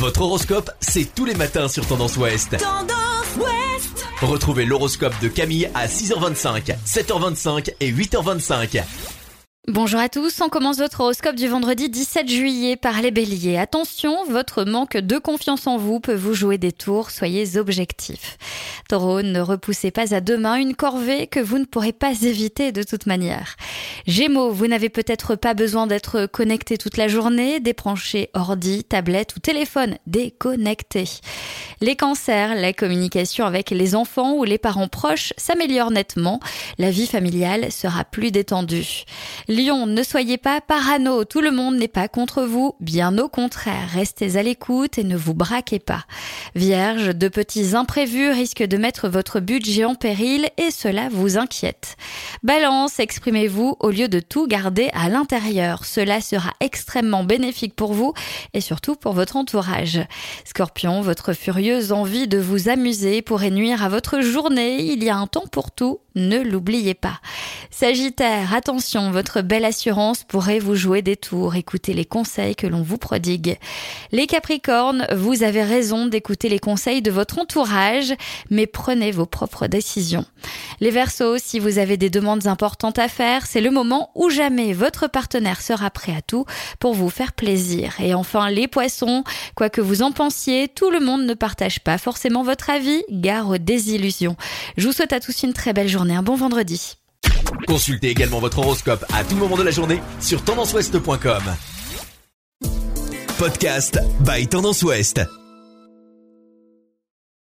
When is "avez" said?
75.42-75.62, 81.78-81.96